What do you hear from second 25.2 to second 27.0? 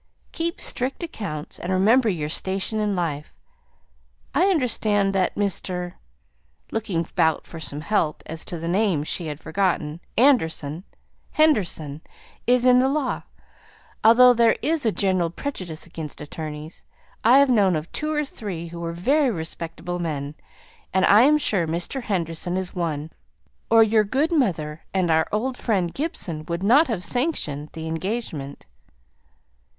old friend Gibson would not